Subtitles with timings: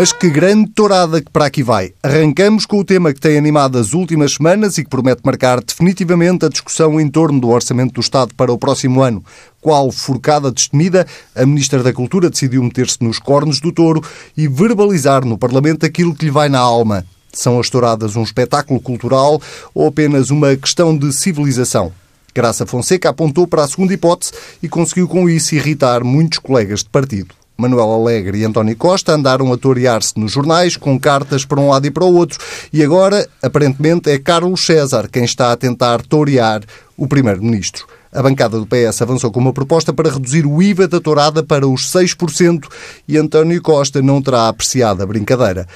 [0.00, 1.92] Mas que grande tourada que para aqui vai.
[2.02, 6.46] Arrancamos com o tema que tem animado as últimas semanas e que promete marcar definitivamente
[6.46, 9.22] a discussão em torno do Orçamento do Estado para o próximo ano.
[9.60, 14.02] Qual forcada destemida, a Ministra da Cultura decidiu meter-se nos cornos do touro
[14.34, 17.04] e verbalizar no Parlamento aquilo que lhe vai na alma.
[17.30, 19.38] São as touradas um espetáculo cultural
[19.74, 21.92] ou apenas uma questão de civilização?
[22.34, 26.88] Graça Fonseca apontou para a segunda hipótese e conseguiu com isso irritar muitos colegas de
[26.88, 27.39] partido.
[27.60, 31.86] Manuel Alegre e António Costa andaram a torear-se nos jornais com cartas para um lado
[31.86, 32.38] e para o outro
[32.72, 36.62] e agora, aparentemente, é Carlos César quem está a tentar torear
[36.96, 37.86] o Primeiro-Ministro.
[38.12, 41.68] A bancada do PS avançou com uma proposta para reduzir o IVA da tourada para
[41.68, 42.66] os 6%
[43.06, 45.68] e António Costa não terá apreciado a brincadeira.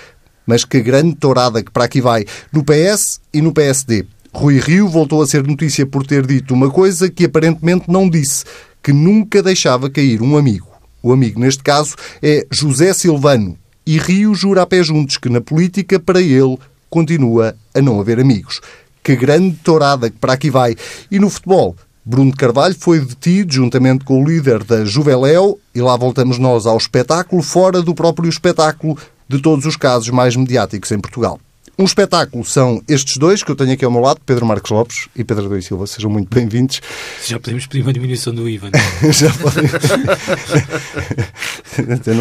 [0.46, 4.06] Mas que grande tourada que para aqui vai, no PS e no PSD.
[4.32, 8.44] Rui Rio voltou a ser notícia por ter dito uma coisa que aparentemente não disse,
[8.82, 10.73] que nunca deixava cair um amigo.
[11.04, 13.58] O amigo, neste caso, é José Silvano.
[13.86, 18.18] E Rio jura a pé juntos que na política, para ele, continua a não haver
[18.18, 18.62] amigos.
[19.02, 20.74] Que grande tourada que para aqui vai.
[21.10, 25.94] E no futebol, Bruno Carvalho foi detido juntamente com o líder da Juveléu e lá
[25.94, 28.96] voltamos nós ao espetáculo, fora do próprio espetáculo
[29.28, 31.38] de todos os casos mais mediáticos em Portugal.
[31.76, 35.08] Um espetáculo são estes dois que eu tenho aqui ao meu lado, Pedro Marcos Lopes
[35.16, 35.88] e Pedro Adão Silva.
[35.88, 36.80] Sejam muito bem-vindos.
[37.26, 38.70] Já podemos pedir uma diminuição do IVA.
[39.10, 39.64] Já podem.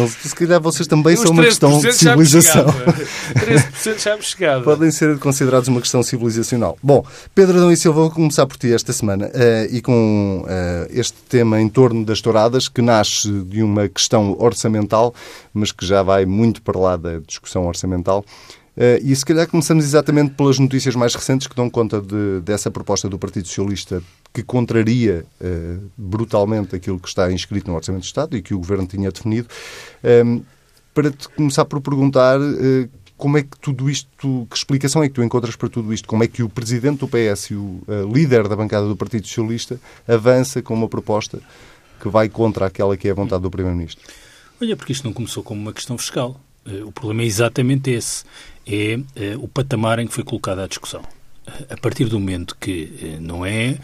[0.08, 2.66] Se calhar vocês também são uma questão de civilização.
[2.66, 4.64] 13% já me chegava.
[4.64, 6.76] Podem ser considerados uma questão civilizacional.
[6.82, 10.90] Bom, Pedro Adão e Silva, vou começar por ti esta semana uh, e com uh,
[10.90, 15.14] este tema em torno das touradas, que nasce de uma questão orçamental,
[15.52, 18.24] mas que já vai muito para lá da discussão orçamental.
[18.76, 22.72] Uh, e se calhar começamos exatamente pelas notícias mais recentes que dão conta de, dessa
[22.72, 24.02] proposta do Partido Socialista
[24.32, 28.58] que contraria uh, brutalmente aquilo que está inscrito no Orçamento do Estado e que o
[28.58, 29.46] Governo tinha definido.
[30.02, 30.42] Um, ehm,
[30.92, 35.14] para te começar por perguntar uh, como é que tudo isto, que explicação é que
[35.14, 36.08] tu encontras para tudo isto?
[36.08, 37.80] Como é que o Presidente do PS e o
[38.12, 41.40] líder da bancada do Partido Socialista avança com uma proposta
[42.00, 44.04] que vai contra aquela que é a vontade do Primeiro-Ministro?
[44.60, 46.40] Olha, porque isto não começou como uma questão fiscal.
[46.84, 48.24] O problema é exatamente esse
[48.66, 51.02] é eh, o patamar em que foi colocada a discussão.
[51.68, 53.76] A partir do momento que eh, não é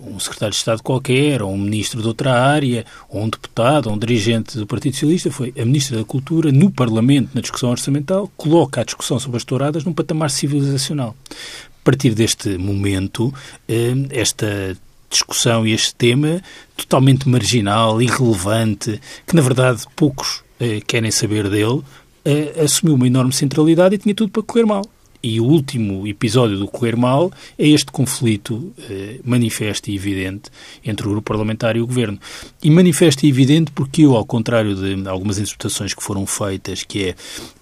[0.00, 3.94] um secretário de Estado qualquer, ou um ministro de outra área, ou um deputado, ou
[3.94, 8.30] um dirigente do Partido Socialista, foi a Ministra da Cultura, no Parlamento, na discussão orçamental,
[8.36, 11.16] coloca a discussão sobre as touradas num patamar civilizacional.
[11.30, 13.34] A partir deste momento,
[13.68, 14.76] eh, esta
[15.10, 16.40] discussão e este tema
[16.76, 20.44] totalmente marginal, irrelevante, que na verdade poucos
[20.86, 21.82] querem saber dele,
[22.24, 24.82] uh, assumiu uma enorme centralidade e tinha tudo para correr mal.
[25.20, 30.48] E o último episódio do correr mal é este conflito eh, manifesto e evidente
[30.84, 32.20] entre o grupo parlamentar e o governo.
[32.62, 37.06] E manifesto e evidente porque eu, ao contrário de algumas interpretações que foram feitas, que
[37.06, 37.14] é,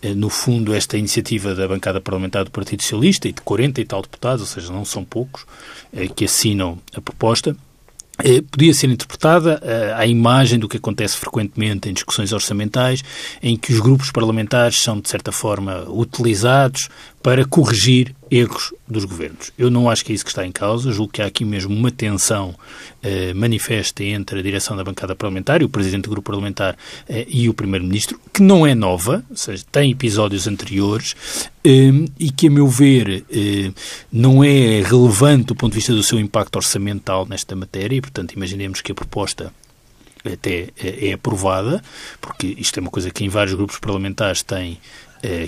[0.03, 3.85] eh, no fundo, esta iniciativa da bancada parlamentar do Partido Socialista e de 40 e
[3.87, 5.47] tal deputados, ou seja, não são poucos,
[5.95, 7.57] eh, que assinam a proposta,
[8.51, 13.03] podia ser interpretada uh, à imagem do que acontece frequentemente em discussões orçamentais,
[13.43, 16.89] em que os grupos parlamentares são, de certa forma, utilizados
[17.23, 19.53] para corrigir erros dos governos.
[19.59, 21.75] Eu não acho que é isso que está em causa, julgo que há aqui mesmo
[21.75, 22.55] uma tensão
[23.03, 26.77] eh, manifesta entre a direção da bancada parlamentar, o presidente do grupo parlamentar
[27.09, 31.15] eh, e o primeiro-ministro, que não é nova, ou seja, tem episódios anteriores
[31.65, 33.73] eh, e que, a meu ver, eh,
[34.13, 38.33] não é relevante do ponto de vista do seu impacto orçamental nesta matéria e, portanto,
[38.33, 39.53] imaginemos que a proposta
[40.25, 41.81] até é aprovada,
[42.21, 44.77] porque isto é uma coisa que em vários grupos parlamentares tem eh,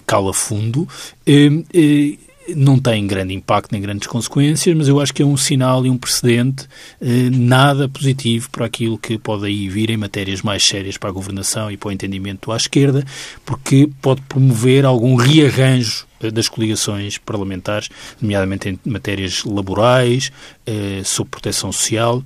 [0.06, 0.88] cala fundo.
[1.26, 2.18] Eh, eh,
[2.54, 5.90] não tem grande impacto nem grandes consequências, mas eu acho que é um sinal e
[5.90, 6.66] um precedente
[7.00, 11.12] eh, nada positivo para aquilo que pode aí vir em matérias mais sérias para a
[11.12, 13.04] governação e para o entendimento à esquerda,
[13.44, 17.88] porque pode promover algum rearranjo das coligações parlamentares,
[18.20, 20.32] nomeadamente em matérias laborais,
[20.66, 22.24] eh, sobre proteção social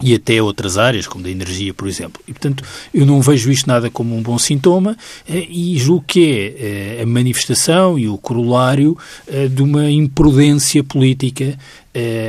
[0.00, 2.22] e até outras áreas, como da energia, por exemplo.
[2.26, 2.62] E, portanto,
[2.94, 4.96] eu não vejo isto nada como um bom sintoma
[5.28, 8.96] eh, e julgo que é eh, a manifestação e o corolário
[9.26, 11.58] eh, de uma imprudência política,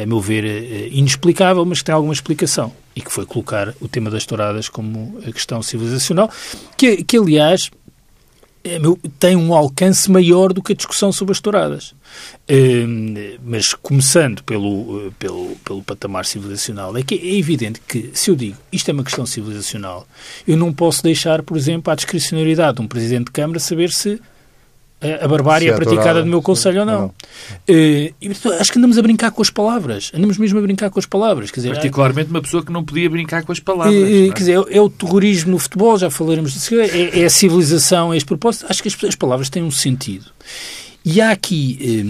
[0.04, 2.72] a meu ver, inexplicável, mas que tem alguma explicação.
[2.96, 6.28] E que foi colocar o tema das touradas como a questão civilizacional,
[6.76, 7.70] que, que aliás,
[9.18, 11.96] tem um alcance maior do que a discussão sobre as touradas.
[12.50, 13.14] Hum,
[13.44, 18.58] mas começando pelo, pelo, pelo patamar civilizacional, é que é evidente que, se eu digo
[18.72, 20.08] isto é uma questão civilizacional,
[20.48, 24.20] eu não posso deixar, por exemplo, à discricionariedade de um Presidente de Câmara saber se
[25.02, 27.00] a barbárie é praticada no meu conselho ou não.
[27.00, 27.08] não.
[27.08, 30.12] Uh, e, acho que andamos a brincar com as palavras.
[30.14, 31.52] Andamos mesmo a brincar com as palavras.
[31.52, 33.96] Quer dizer, Particularmente uma pessoa que não podia brincar com as palavras.
[33.96, 34.34] Uh, é?
[34.34, 36.76] Quer dizer, é, é, o terrorismo no futebol, já falaremos disso.
[36.76, 38.66] É, é a civilização, é este propósito.
[38.68, 40.26] Acho que as, as palavras têm um sentido.
[41.06, 42.06] E há aqui,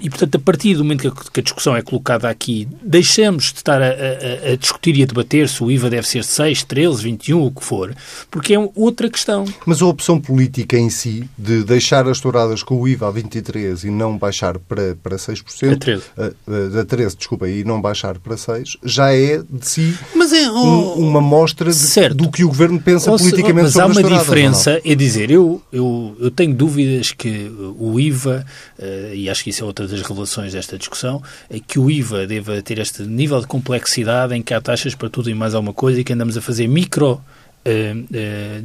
[0.00, 3.80] e portanto, a partir do momento que a discussão é colocada aqui, deixamos de estar
[3.80, 7.44] a, a, a, discutir e a debater se o IVA deve ser 6, 13, 21,
[7.44, 7.94] o que for,
[8.30, 9.44] porque é outra questão.
[9.64, 13.84] Mas a opção política em si, de deixar as touradas com o IVA a 23
[13.84, 16.02] e não baixar para, para 6%, a 13.
[16.16, 20.50] A, a 13, desculpa, e não baixar para 6, já é de si mas é,
[20.50, 23.94] oh, um, uma mostra de, do que o Governo pensa oh, politicamente mas sobre as
[23.94, 24.02] touradas.
[24.02, 28.44] Mas há uma diferença, é dizer, eu, eu, eu tenho dúvidas que o IVA IVA,
[28.78, 32.26] eh, e acho que isso é outra das revelações desta discussão, é que o IVA
[32.26, 35.74] deva ter este nível de complexidade em que há taxas para tudo e mais alguma
[35.74, 37.20] coisa e que andamos a fazer micro
[37.64, 38.60] eh, eh,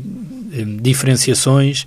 [0.82, 1.86] diferenciações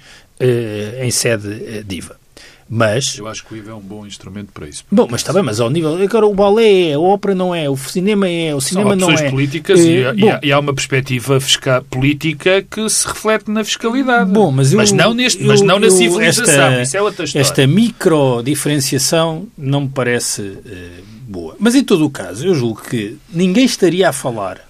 [1.01, 2.26] em sede de IVA.
[2.69, 3.17] Mas...
[3.17, 4.85] Eu acho que o IVA é um bom instrumento para isso.
[4.91, 6.03] Bom, mas está bem, mas ao nível...
[6.03, 9.15] Agora, o balé é, a ópera não é, o cinema é, o cinema São não
[9.17, 9.31] é...
[9.31, 14.31] políticas e, eh, bom, e, há uma perspectiva fiscal, política que se reflete na fiscalidade.
[14.31, 17.25] Bom, mas, eu, mas não, neste, eu, mas não na civilização, esta, isso é outra
[17.25, 17.43] história.
[17.43, 21.55] Esta micro-diferenciação não me parece uh, boa.
[21.61, 24.61] Mas, em todo o caso, eu julgo que ninguém estaria a falar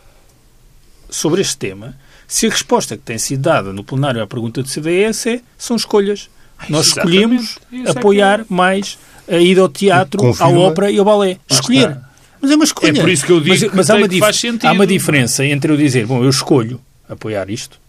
[1.09, 1.97] sobre este tema
[2.29, 5.77] se a resposta que tem sido dada no plenário à pergunta do CDS é são
[5.77, 6.29] escolhas
[6.69, 8.45] nós escolhemos é apoiar é.
[8.49, 8.99] mais
[9.29, 10.53] a ida ao teatro, Confirma.
[10.53, 11.39] à ópera e ao balé.
[11.51, 11.99] Escolher.
[12.41, 12.91] Mas é uma escolha.
[12.91, 14.67] É por isso que eu digo mas, mas há, uma faz sentido.
[14.67, 17.81] há uma diferença entre eu dizer, bom, eu escolho apoiar isto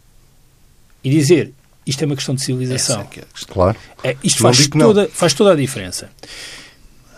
[1.04, 1.54] e dizer,
[1.86, 3.08] isto é uma questão de civilização.
[3.16, 3.78] É, é claro.
[4.04, 6.10] É, isto faz toda, faz toda a diferença.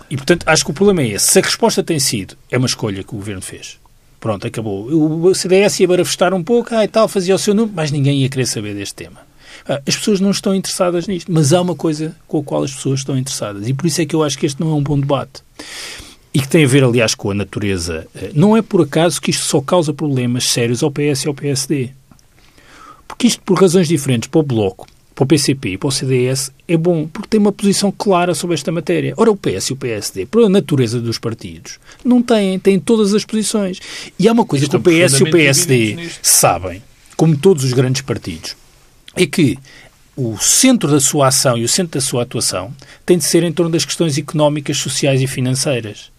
[0.09, 1.31] E, portanto, acho que o problema é esse.
[1.31, 3.79] Se a resposta tem sido, é uma escolha que o Governo fez.
[4.19, 4.85] Pronto, acabou.
[4.85, 8.21] O CDS ia barafestar um pouco, ah, e tal, fazia o seu número, mas ninguém
[8.21, 9.21] ia querer saber deste tema.
[9.69, 12.73] Ah, as pessoas não estão interessadas nisto, mas há uma coisa com a qual as
[12.73, 14.81] pessoas estão interessadas e por isso é que eu acho que este não é um
[14.81, 15.43] bom debate.
[16.33, 18.07] E que tem a ver, aliás, com a natureza.
[18.15, 21.35] Ah, não é por acaso que isto só causa problemas sérios ao PS e ao
[21.35, 21.91] PSD.
[23.07, 26.51] Porque isto, por razões diferentes, para o Bloco, para o PCP e para o CDS,
[26.67, 29.13] é bom, porque tem uma posição clara sobre esta matéria.
[29.17, 33.13] Ora, o PS e o PSD, por a natureza dos partidos, não têm, têm todas
[33.13, 33.79] as posições.
[34.17, 36.81] E há uma coisa que o PS e o PSD sabem,
[37.17, 38.55] como todos os grandes partidos,
[39.19, 39.59] é que
[40.15, 42.73] o centro da sua ação e o centro da sua atuação
[43.05, 46.09] tem de ser em torno das questões económicas, sociais e financeiras.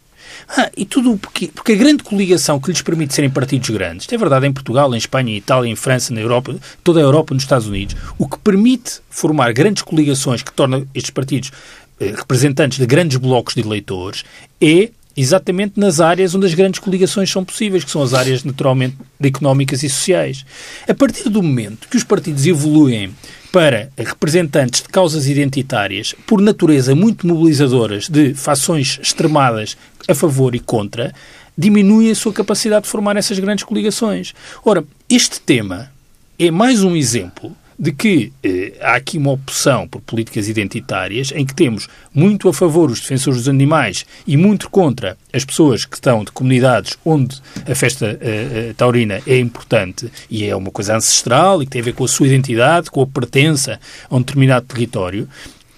[0.48, 4.18] Ah, e tudo porque, porque a grande coligação que lhes permite serem partidos grandes, é
[4.18, 6.54] verdade em Portugal, em Espanha, em Itália, em França, na Europa,
[6.84, 11.10] toda a Europa, nos Estados Unidos, o que permite formar grandes coligações que tornam estes
[11.10, 11.50] partidos
[11.98, 14.24] eh, representantes de grandes blocos de eleitores
[14.60, 18.96] é exatamente nas áreas onde as grandes coligações são possíveis, que são as áreas naturalmente
[19.22, 20.44] económicas e sociais.
[20.88, 23.14] A partir do momento que os partidos evoluem
[23.52, 29.76] para representantes de causas identitárias, por natureza muito mobilizadoras de fações extremadas
[30.08, 31.12] a favor e contra,
[31.58, 34.32] diminui a sua capacidade de formar essas grandes coligações.
[34.64, 35.90] Ora, este tema
[36.38, 41.46] é mais um exemplo de que eh, há aqui uma opção por políticas identitárias em
[41.46, 45.94] que temos muito a favor os defensores dos animais e muito contra as pessoas que
[45.94, 50.94] estão de comunidades onde a festa eh, eh taurina é importante e é uma coisa
[50.94, 54.18] ancestral e que tem a ver com a sua identidade, com a pertença a um
[54.18, 55.26] determinado território.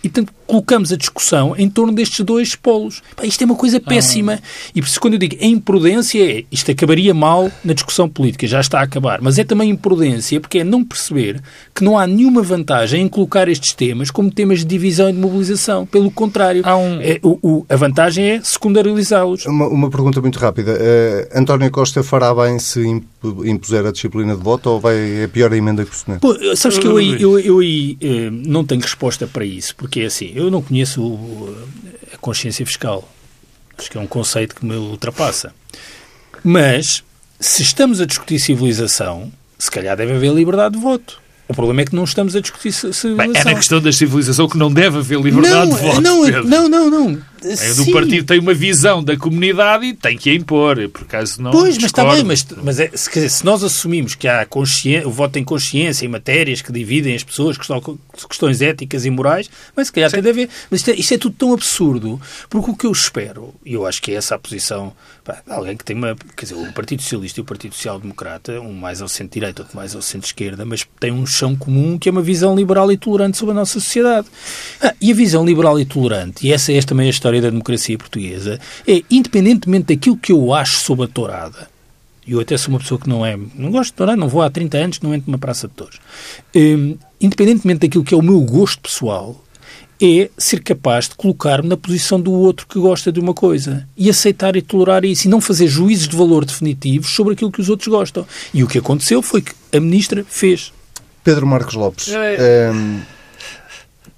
[0.02, 3.02] E, portanto, colocamos a discussão em torno destes dois polos.
[3.16, 4.34] Pá, isto é uma coisa péssima.
[4.34, 4.70] Ah.
[4.74, 8.46] E por isso, quando eu digo é imprudência, é isto acabaria mal na discussão política,
[8.46, 9.22] já está a acabar.
[9.22, 11.40] Mas é também imprudência porque é não perceber
[11.74, 15.18] que não há nenhuma vantagem em colocar estes temas como temas de divisão e de
[15.18, 15.86] mobilização.
[15.86, 17.00] Pelo contrário, um...
[17.00, 19.46] é, o, o, a vantagem é secundarizá-los.
[19.46, 20.72] Uma, uma, pergunta muito rápida.
[20.72, 22.80] Uh, António Costa fará bem se
[23.44, 26.56] impuser a disciplina de voto ou vai é pior a emenda que o Senado?
[26.56, 30.06] Sabes que eu aí, eu, eu aí eh, não tenho resposta para isso, porque é
[30.06, 31.54] assim, eu não conheço
[32.12, 33.08] a consciência fiscal.
[33.78, 35.54] Acho que é um conceito que me ultrapassa.
[36.44, 37.02] Mas,
[37.40, 41.20] se estamos a discutir civilização, se calhar deve haver liberdade de voto.
[41.48, 43.16] O problema é que não estamos a discutir civilização.
[43.16, 46.00] Bem, é na questão da civilização que não deve haver liberdade não, de voto.
[46.00, 46.48] Não, Pedro.
[46.48, 47.22] não, não, não.
[47.44, 51.42] É do partido tem uma visão da comunidade e tem que a impor, por acaso
[51.42, 51.50] não.
[51.50, 54.46] Pois, mas está bem, mas, mas é, se, dizer, se, nós assumimos que há
[55.04, 57.80] o voto em consciência em matérias que dividem as pessoas, que estão
[58.28, 60.16] questões éticas e morais, mas se calhar Sim.
[60.16, 60.48] tem de haver.
[60.70, 63.86] Mas isto é, isto é, tudo tão absurdo, porque o que eu espero, e eu
[63.86, 64.92] acho que é essa a posição
[65.24, 66.16] pá, alguém que tem uma.
[66.36, 69.76] Quer dizer, o Partido Socialista e o Partido Social Democrata, um mais ao centro-direita, outro
[69.76, 73.36] mais ao centro-esquerda, mas tem um chão comum que é uma visão liberal e tolerante
[73.36, 74.26] sobre a nossa sociedade.
[74.80, 77.96] Ah, e a visão liberal e tolerante, e essa é também a história da democracia
[77.96, 81.70] portuguesa é, independentemente daquilo que eu acho sobre a tourada,
[82.26, 84.50] eu até sou uma pessoa que não é, não gosto de tourada, não vou há
[84.50, 85.98] 30 anos, não entro numa praça de touros,
[86.54, 89.42] um, independentemente daquilo que é o meu gosto pessoal,
[90.00, 94.10] é ser capaz de colocar-me na posição do outro que gosta de uma coisa e
[94.10, 97.68] aceitar e tolerar isso e não fazer juízos de valor definitivos sobre aquilo que os
[97.68, 98.26] outros gostam.
[98.52, 100.72] E o que aconteceu foi que a ministra fez.
[101.22, 102.72] Pedro Marcos Lopes, é...
[102.74, 103.00] um,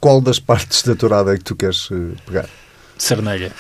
[0.01, 2.47] qual das partes da tourada é que tu queres eh,
[2.95, 2.99] pegar?
[2.99, 3.53] Cernelha.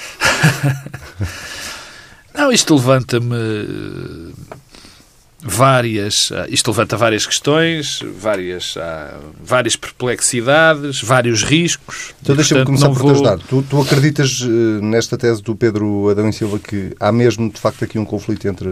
[2.34, 4.32] não, isto levanta-me
[5.46, 12.14] várias, ah, isto levanta várias questões, várias, ah, várias perplexidades, vários riscos.
[12.22, 13.10] Então deixa-me começar por vou...
[13.10, 13.38] te ajudar.
[13.38, 14.48] Tu, tu acreditas uh,
[14.82, 18.48] nesta tese do Pedro Adão e Silva que há mesmo, de facto, aqui um conflito
[18.48, 18.68] entre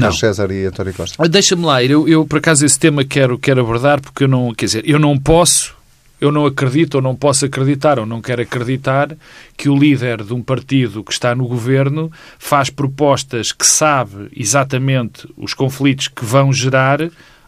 [0.00, 1.28] Carlos César e António Costa?
[1.28, 4.64] Deixa-me lá, eu, eu por acaso esse tema quero, quero abordar porque eu não, quer
[4.64, 5.81] dizer, eu não posso
[6.22, 9.16] eu não acredito ou não posso acreditar ou não quero acreditar
[9.56, 15.28] que o líder de um partido que está no governo faz propostas que sabe exatamente
[15.36, 17.00] os conflitos que vão gerar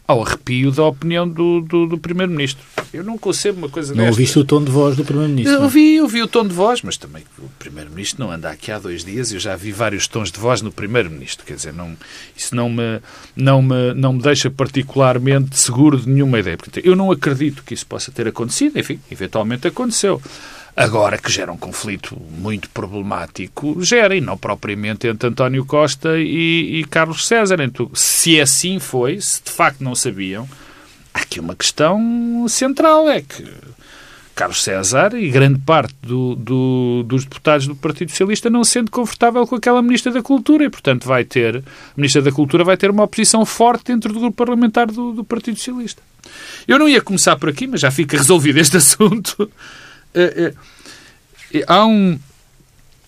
[0.06, 2.62] ao arrepio da opinião do, do, do Primeiro-Ministro.
[2.92, 5.54] Eu não concebo uma coisa Não ouviste o tom de voz do Primeiro-Ministro?
[5.54, 8.78] Eu ouvi, ouvi o tom de voz, mas também o Primeiro-Ministro não anda aqui há
[8.78, 11.46] dois dias e eu já vi vários tons de voz no Primeiro-Ministro.
[11.46, 11.96] Quer dizer, não,
[12.36, 13.00] isso não me,
[13.34, 16.56] não, me, não me deixa particularmente seguro de nenhuma ideia.
[16.56, 18.78] Portanto, eu não acredito que isso possa ter acontecido.
[18.78, 20.20] Enfim, eventualmente aconteceu.
[20.76, 26.80] Agora que gera um conflito muito problemático, gera, e não propriamente entre António Costa e,
[26.80, 27.62] e Carlos César.
[27.62, 30.48] Então, se assim foi, se de facto não sabiam,
[31.12, 33.44] há aqui uma questão central, é que
[34.34, 38.90] Carlos César e grande parte do, do, dos deputados do Partido Socialista não se sente
[38.90, 41.62] confortável com aquela Ministra da Cultura e, portanto, vai ter, a
[41.96, 45.56] Ministra da Cultura vai ter uma oposição forte dentro do grupo parlamentar do, do Partido
[45.56, 46.02] Socialista.
[46.66, 49.48] Eu não ia começar por aqui, mas já fica resolvido este assunto.
[50.14, 50.22] É,
[51.52, 52.18] é, é, há um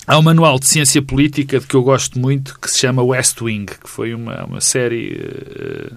[0.06, 3.40] há um manual de ciência política de que eu gosto muito que se chama West
[3.40, 5.96] Wing, que foi uma, uma série uh,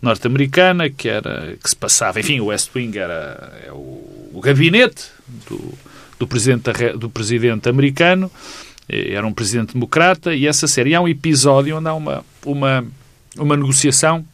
[0.00, 5.04] norte-americana que era que se passava, enfim, o West Wing era é o, o, gabinete
[5.48, 5.74] do,
[6.18, 8.30] do presidente do presidente americano,
[8.88, 12.84] era um presidente democrata e essa série há um episódio onde há uma uma
[13.36, 14.24] uma negociação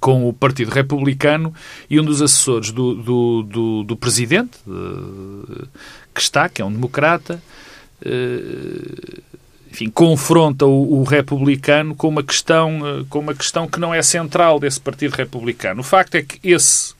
[0.00, 1.54] com o Partido Republicano
[1.88, 5.68] e um dos assessores do, do, do, do presidente, de,
[6.14, 7.40] que está, que é um democrata,
[8.02, 9.20] eh,
[9.70, 14.02] enfim, confronta o, o, republicano com uma questão eh, com uma questão que não é
[14.02, 15.80] central desse partido republicano.
[15.80, 16.94] O facto é que esse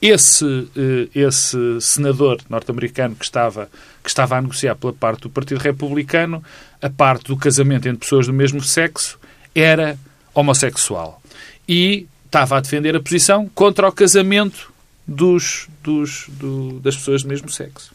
[0.00, 3.68] esse eh, esse senador norte-americano que estava
[4.02, 6.42] que estava a negociar pela parte do partido republicano
[6.80, 9.18] a parte do casamento entre pessoas do mesmo sexo
[9.54, 9.98] era
[10.32, 11.20] homossexual
[11.68, 14.72] e estava a defender a posição contra o casamento
[15.06, 17.94] dos, dos, do, das pessoas do mesmo sexo.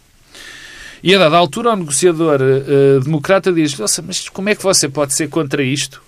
[1.04, 4.88] E a dada altura, o negociador uh, democrata diz: Nossa, mas como é que você
[4.88, 6.02] pode ser contra isto?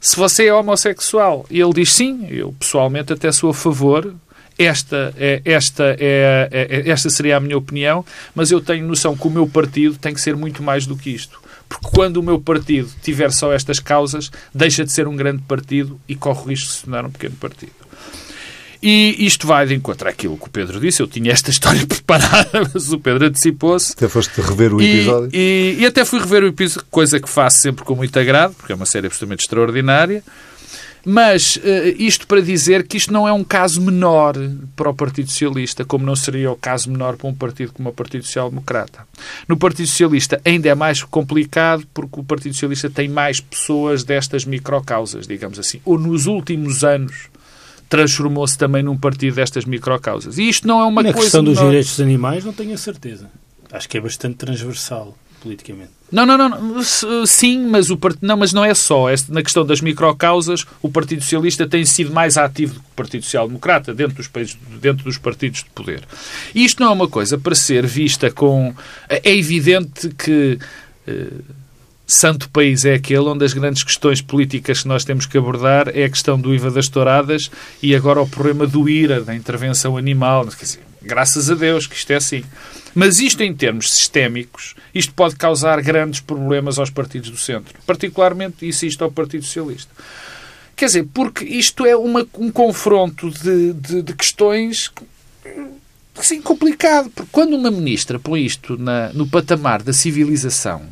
[0.00, 1.44] Se você é homossexual.
[1.50, 4.14] E ele diz: Sim, eu pessoalmente até sou a favor.
[4.56, 8.04] Esta, é, esta, é, é, esta seria a minha opinião,
[8.34, 11.10] mas eu tenho noção que o meu partido tem que ser muito mais do que
[11.10, 11.40] isto.
[11.68, 16.00] Porque quando o meu partido tiver só estas causas, deixa de ser um grande partido
[16.08, 17.72] e corre o risco de se tornar um pequeno partido.
[18.82, 21.02] E isto vai de encontro àquilo que o Pedro disse.
[21.02, 23.92] Eu tinha esta história preparada, mas o Pedro antecipou-se.
[23.92, 25.30] Até foste rever o episódio.
[25.32, 28.54] E, e, e, até fui rever o episódio, coisa que faço sempre com muito agrado,
[28.54, 30.22] porque é uma série absolutamente extraordinária.
[31.04, 31.60] Mas uh,
[31.98, 34.34] isto para dizer que isto não é um caso menor
[34.76, 37.92] para o Partido Socialista, como não seria o caso menor para um partido como o
[37.92, 39.06] Partido Social Democrata.
[39.46, 44.44] No Partido Socialista ainda é mais complicado porque o Partido Socialista tem mais pessoas destas
[44.44, 45.80] microcausas, digamos assim.
[45.84, 47.28] Ou nos últimos anos
[47.88, 50.38] transformou-se também num partido destas microcausas.
[50.38, 51.26] E isto não é uma Na coisa...
[51.26, 53.30] questão dos direitos dos animais não tenho a certeza.
[53.72, 55.90] Acho que é bastante transversal politicamente.
[56.10, 56.82] Não, não, não,
[57.26, 58.16] sim, mas o part...
[58.22, 59.10] não, mas não é só.
[59.10, 62.96] É na questão das microcausas, o Partido Socialista tem sido mais ativo do que o
[62.96, 66.02] Partido Social Democrata dentro dos, países, dentro dos partidos de poder.
[66.54, 68.74] Isto não é uma coisa para ser vista com.
[69.08, 70.58] É evidente que.
[71.06, 71.58] Uh,
[72.08, 76.04] santo país é aquele onde as grandes questões políticas que nós temos que abordar é
[76.04, 77.50] a questão do IVA das touradas
[77.82, 80.46] e agora o problema do IRA, da intervenção animal.
[80.46, 82.42] Quer dizer, graças a Deus que isto é assim.
[83.00, 87.78] Mas isto, em termos sistémicos, isto pode causar grandes problemas aos partidos do centro.
[87.86, 89.92] Particularmente, insisto, ao Partido Socialista.
[90.74, 94.90] Quer dizer, porque isto é uma, um confronto de, de, de questões
[96.16, 97.08] assim, complicado.
[97.10, 100.82] Porque quando uma ministra põe isto na, no patamar da civilização,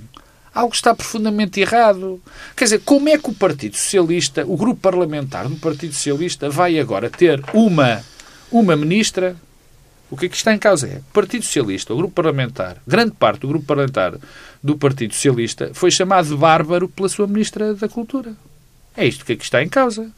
[0.54, 2.22] algo está profundamente errado.
[2.56, 6.78] Quer dizer, como é que o Partido Socialista, o grupo parlamentar do Partido Socialista, vai
[6.78, 8.00] agora ter uma,
[8.52, 9.34] uma ministra
[10.10, 13.12] o que é que está em causa é o Partido Socialista, o grupo parlamentar, grande
[13.12, 14.14] parte do grupo parlamentar
[14.62, 18.32] do Partido Socialista foi chamado de bárbaro pela sua Ministra da Cultura.
[18.96, 20.10] É isto que é que está em causa.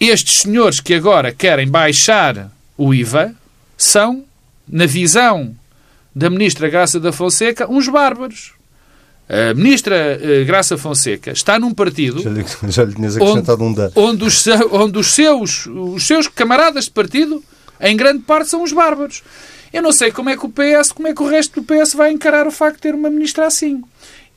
[0.00, 3.34] Estes senhores que agora querem baixar o IVA
[3.76, 4.24] são
[4.66, 5.54] na visão
[6.14, 8.52] da ministra Graça da Fonseca, uns bárbaros.
[9.28, 12.22] A ministra uh, Graça Fonseca está num partido.
[12.22, 13.92] Já lhe, já lhe tinhas acrescentado onde, um da.
[13.94, 17.44] Onde, os, onde os, seus, os seus camaradas de partido,
[17.80, 19.22] em grande parte, são os bárbaros.
[19.72, 21.94] Eu não sei como é que o PS, como é que o resto do PS
[21.94, 23.82] vai encarar o facto de ter uma ministra assim.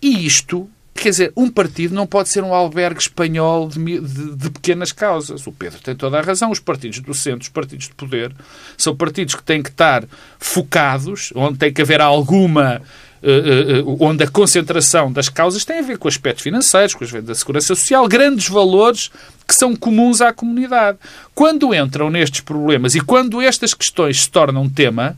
[0.02, 4.50] E isto Quer dizer, um partido não pode ser um albergue espanhol de, de, de,
[4.52, 5.48] pequenas causas.
[5.48, 6.52] O Pedro tem toda a razão.
[6.52, 8.32] Os partidos do centro, os partidos de poder,
[8.78, 10.04] são partidos que têm que estar
[10.38, 12.82] focados, onde tem que haver alguma.
[13.24, 17.12] Uh, uh, onde a concentração das causas tem a ver com aspectos financeiros, com as
[17.12, 19.12] da segurança social, grandes valores
[19.48, 20.98] que são comuns à comunidade.
[21.36, 25.16] Quando entram nestes problemas e quando estas questões se tornam tema,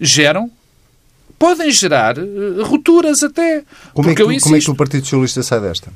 [0.00, 0.50] geram
[1.40, 2.16] podem gerar
[2.64, 3.64] rupturas até.
[3.94, 5.90] Como é, que, como é que o Partido Socialista sai desta?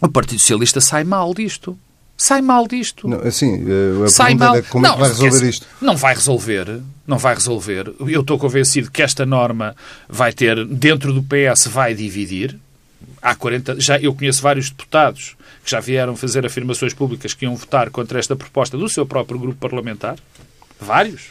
[0.00, 1.78] O Partido Socialista sai mal disto.
[2.22, 3.08] Sai mal disto.
[3.08, 4.54] Não, assim, eh, a sai mal.
[4.54, 5.66] É como não, é que vai resolver isto?
[5.80, 6.80] Não vai resolver.
[7.04, 7.92] Não vai resolver.
[7.98, 9.74] Eu estou convencido que esta norma
[10.08, 12.56] vai ter, dentro do PS, vai dividir.
[13.20, 17.56] Há 40, já, eu conheço vários deputados que já vieram fazer afirmações públicas que iam
[17.56, 20.16] votar contra esta proposta do seu próprio grupo parlamentar.
[20.80, 21.22] Vários.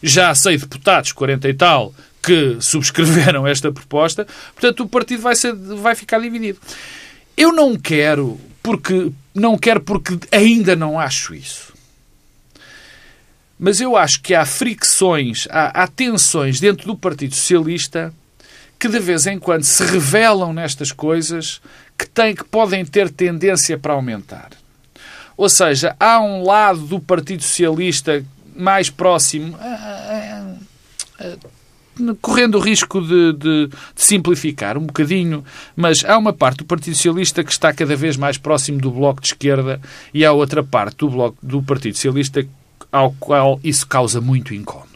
[0.00, 4.24] Já sei deputados, 40 e tal, que subscreveram esta proposta.
[4.54, 6.60] Portanto, o partido vai, ser, vai ficar dividido.
[7.36, 11.74] Eu não quero, porque não quero porque ainda não acho isso.
[13.58, 18.12] Mas eu acho que há fricções, há, há tensões dentro do Partido Socialista
[18.78, 21.60] que de vez em quando se revelam nestas coisas
[21.96, 24.50] que, têm, que podem ter tendência para aumentar.
[25.36, 29.56] Ou seja, há um lado do Partido Socialista mais próximo.
[29.60, 30.54] Ah,
[31.18, 31.36] ah,
[32.20, 36.94] correndo o risco de, de, de, simplificar um bocadinho, mas há uma parte do Partido
[36.94, 39.80] Socialista que está cada vez mais próximo do Bloco de Esquerda
[40.12, 42.46] e há outra parte do, bloco, do Partido Socialista
[42.92, 44.86] ao qual isso causa muito incómodo.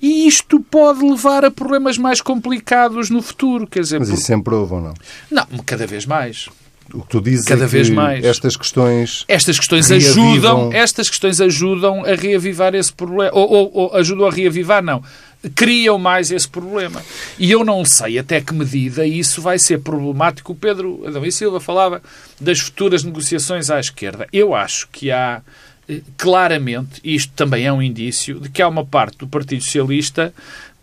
[0.00, 3.66] E isto pode levar a problemas mais complicados no futuro.
[3.66, 4.94] Quer dizer, mas isso sempre houve ou não?
[5.30, 6.48] Não, cada vez mais.
[6.92, 8.22] O que tu dizes Cada é vez mais.
[8.22, 13.96] estas questões estas questões ajudam estas questões ajudam a reavivar esse problema ou, ou, ou
[13.96, 15.02] ajudam a reavivar não
[15.50, 17.02] criam mais esse problema.
[17.38, 20.52] E eu não sei até que medida isso vai ser problemático.
[20.52, 22.02] O Pedro Adão e Silva falava
[22.40, 24.26] das futuras negociações à esquerda.
[24.32, 25.42] Eu acho que há
[25.88, 30.32] eh, claramente, isto também é um indício, de que há uma parte do Partido Socialista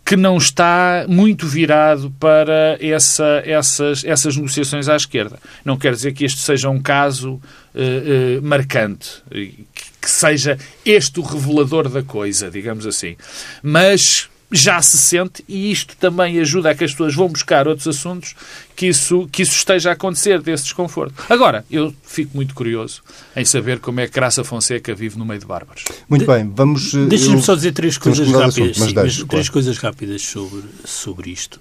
[0.04, 5.38] que não está muito virado para essa, essas, essas negociações à esquerda.
[5.64, 7.40] Não quer dizer que este seja um caso uh,
[7.78, 9.64] uh, marcante, que,
[10.00, 13.16] que seja este o revelador da coisa, digamos assim.
[13.62, 17.88] Mas já se sente e isto também ajuda a que as pessoas vão buscar outros
[17.88, 18.34] assuntos
[18.76, 21.14] que isso, que isso esteja a acontecer, desse desconforto.
[21.28, 23.02] Agora, eu fico muito curioso
[23.34, 25.84] em saber como é que Graça Fonseca vive no meio de bárbaros.
[26.08, 26.92] Muito de, bem, vamos...
[26.92, 27.42] Deixa-me eu...
[27.42, 31.30] só dizer três coisas rápidas, assunto, mas sim, deixe, mas três coisas rápidas sobre, sobre
[31.30, 31.58] isto.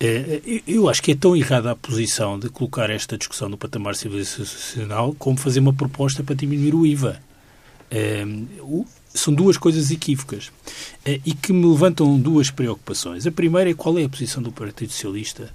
[0.00, 3.94] É, eu acho que é tão errada a posição de colocar esta discussão no patamar
[3.94, 7.20] civilizacional como fazer uma proposta para diminuir o IVA.
[9.12, 10.50] São duas coisas equívocas
[11.04, 13.26] eh, e que me levantam duas preocupações.
[13.26, 15.52] A primeira é qual é a posição do Partido Socialista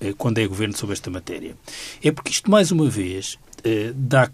[0.00, 1.54] eh, quando é governo sobre esta matéria.
[2.02, 4.30] É porque isto, mais uma vez, eh, dá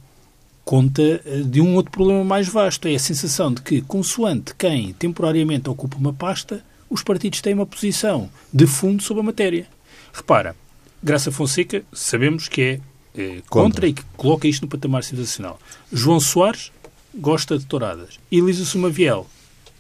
[0.65, 2.87] conta de um outro problema mais vasto.
[2.87, 7.67] É a sensação de que, consoante quem temporariamente ocupa uma pasta, os partidos têm uma
[7.67, 9.67] posição de fundo sobre a matéria.
[10.13, 10.55] Repara,
[11.03, 12.81] Graça Fonseca, sabemos que é,
[13.17, 15.59] é contra, contra, e que coloca isto no patamar civilizacional.
[15.93, 16.73] João Soares
[17.19, 18.19] gosta de touradas.
[18.31, 19.27] Elisa Sumaviel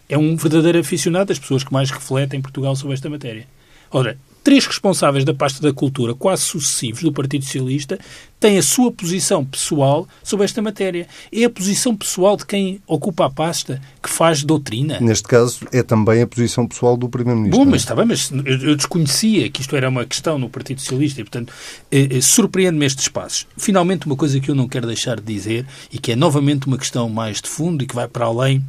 [0.09, 3.47] é um verdadeiro aficionado das pessoas que mais refletem em Portugal sobre esta matéria.
[3.91, 7.99] Ora, três responsáveis da pasta da cultura, quase sucessivos do Partido Socialista,
[8.41, 11.07] têm a sua posição pessoal sobre esta matéria.
[11.31, 15.01] É a posição pessoal de quem ocupa a pasta que faz doutrina.
[15.03, 17.63] Neste caso, é também a posição pessoal do Primeiro-Ministro.
[17.63, 21.21] Bom, mas está bem, mas eu desconhecia que isto era uma questão no Partido Socialista
[21.21, 21.53] e, portanto,
[21.93, 23.47] eh, eh, surpreende-me estes passos.
[23.55, 26.79] Finalmente, uma coisa que eu não quero deixar de dizer e que é novamente uma
[26.79, 28.65] questão mais de fundo e que vai para além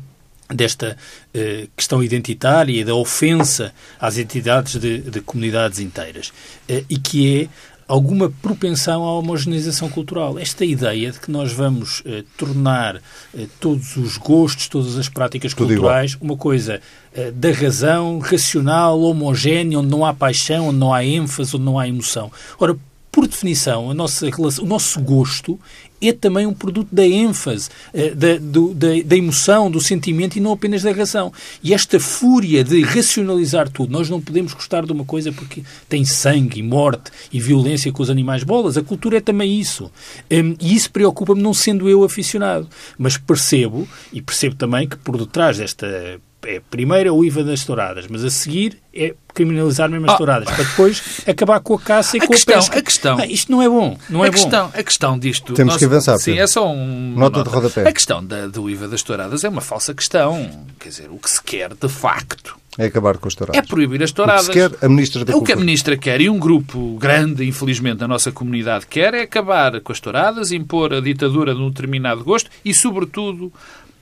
[0.53, 0.97] desta
[1.33, 6.33] eh, questão identitária e da ofensa às entidades de, de comunidades inteiras
[6.67, 7.49] eh, e que é
[7.89, 10.37] alguma propensão à homogeneização cultural.
[10.37, 12.97] Esta ideia de que nós vamos eh, tornar
[13.35, 16.31] eh, todos os gostos, todas as práticas Tudo culturais igual.
[16.31, 16.79] uma coisa
[17.11, 21.79] eh, da razão, racional, homogénea, onde não há paixão, onde não há ênfase, onde não
[21.79, 22.31] há emoção.
[22.59, 22.77] Ora,
[23.19, 25.59] por definição, a nossa relação, o nosso gosto
[26.01, 30.39] é também um produto da ênfase, eh, da, do, da, da, emoção, do sentimento e
[30.39, 31.29] não apenas da razão.
[31.61, 36.05] E esta fúria de racionalizar tudo, nós não podemos gostar de uma coisa porque tem
[36.05, 38.77] sangue morte e violência com os animais bolas.
[38.77, 39.91] A cultura é também isso.
[40.31, 42.69] Hum, e isso preocupa-me, não sendo eu aficionado.
[42.97, 48.07] Mas percebo, e percebo também que por detrás desta é primeiro o IVA das touradas,
[48.07, 50.17] mas a seguir é criminalizar mesmo as ah.
[50.17, 52.79] touradas, para depois acabar com a caça e a com questão, a pesca.
[52.79, 53.95] A questão, ah, isto não é bom.
[54.09, 54.79] Não a é questão, bom.
[54.79, 55.53] A questão disto...
[55.53, 56.17] Temos nós, que avançar.
[56.17, 56.43] Sim, Pedro.
[56.43, 57.13] é só um...
[57.15, 57.87] Nota, nota de rodapé.
[57.87, 60.49] A questão da, do IVA das touradas é uma falsa questão.
[60.79, 62.57] Quer dizer, o que se quer, de facto...
[62.77, 63.61] É acabar com as touradas.
[63.61, 64.47] É proibir as touradas.
[64.47, 66.97] O que se quer, a Ministra da O que a Ministra quer e um grupo
[66.97, 71.61] grande, infelizmente, da nossa comunidade quer é acabar com as touradas, impor a ditadura de
[71.61, 73.51] um determinado gosto e, sobretudo,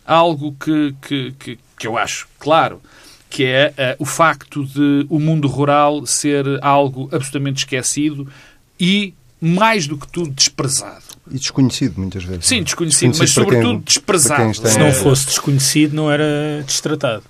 [0.08, 2.82] algo que, que, que, que eu acho claro
[3.30, 8.28] que é uh, o facto de o mundo rural ser algo absolutamente esquecido
[8.80, 11.04] e, mais do que tudo, desprezado.
[11.30, 12.46] E desconhecido, muitas vezes.
[12.46, 14.54] Sim, desconhecido, desconhecido mas sobretudo quem, desprezado.
[14.54, 17.24] Se não fosse desconhecido, não era destratado.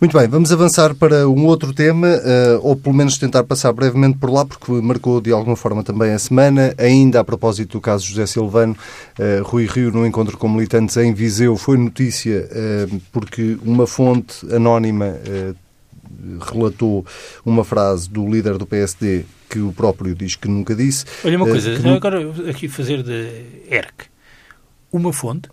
[0.00, 4.18] Muito bem, vamos avançar para um outro tema, uh, ou pelo menos tentar passar brevemente
[4.18, 6.74] por lá, porque marcou de alguma forma também a semana.
[6.76, 8.76] Ainda a propósito do caso José Silvano,
[9.18, 14.44] uh, Rui Rio, no encontro com militantes em Viseu, foi notícia uh, porque uma fonte
[14.52, 15.14] anónima
[16.40, 17.06] relatou
[17.44, 21.04] uma frase do líder do PSD que o próprio diz que nunca disse.
[21.24, 21.88] Olha uma coisa, que...
[21.88, 24.06] agora aqui fazer de ERC.
[24.92, 25.48] Uma fonte,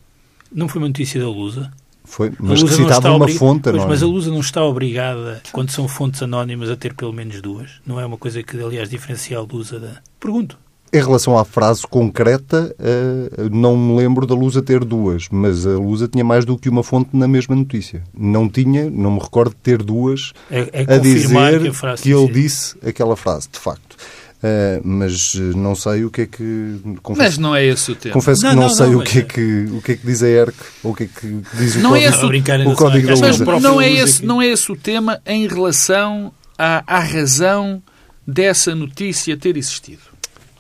[0.52, 1.72] não foi uma notícia da Lusa,
[2.12, 3.38] foi, mas que citava uma obrig...
[3.38, 3.88] fonte anónima.
[3.88, 7.80] Mas a Lusa não está obrigada, quando são fontes anónimas, a ter pelo menos duas?
[7.88, 9.94] Não é uma coisa que, aliás, diferencial da Lusa da...
[10.20, 10.60] Pergunto.
[10.92, 15.78] Em relação à frase concreta, uh, não me lembro da Lusa ter duas, mas a
[15.78, 18.04] Lusa tinha mais do que uma fonte na mesma notícia.
[18.14, 22.12] Não tinha, não me recordo de ter duas é, é a dizer que, a que
[22.12, 23.96] ele disse aquela frase, de facto.
[24.44, 26.80] Uh, mas eh, não sei o que é que.
[27.04, 28.14] Confesso, mas não é esse o tema.
[28.14, 30.08] Confesso não, que não, não sei não, o, que é que, o que é que
[30.08, 32.72] diz a ERC ou o que é que diz o não código, é esse o,
[32.72, 33.46] o código da Lusa.
[33.46, 37.84] Mas não é, esse, não é esse o tema em relação à, à razão
[38.26, 40.11] dessa notícia ter existido.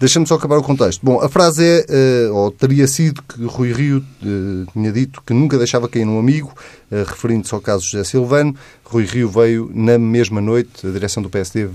[0.01, 0.99] Deixa-me só acabar o contexto.
[1.05, 5.31] Bom, a frase é, uh, ou teria sido que Rui Rio uh, tinha dito que
[5.31, 6.51] nunca deixava cair um amigo,
[6.91, 8.55] uh, referindo-se ao caso José Silvano.
[8.83, 11.69] Rui Rio veio na mesma noite, a direção do PSD